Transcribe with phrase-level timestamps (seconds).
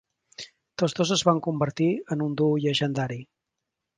[0.81, 3.21] Tots dos es van convertir en un duo llegendari.